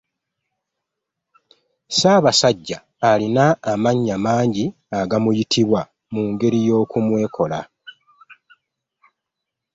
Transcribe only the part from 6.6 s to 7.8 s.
y’okumwekola.